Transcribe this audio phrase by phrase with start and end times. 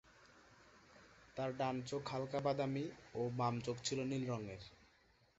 [1.37, 2.85] তার ডান চোখ হালকা বাদামি
[3.13, 4.61] ও বাম চোখ ছিল নীল রঙের।